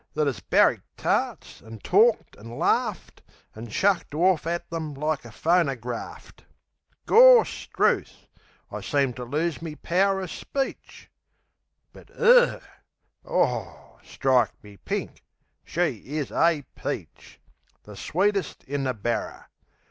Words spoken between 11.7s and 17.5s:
But, 'er! Oh, strike me pink! She is a peach!